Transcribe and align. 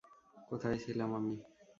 কোথায় 0.49 0.77
ছিলাম 0.83 1.09
আমি? 1.13 1.33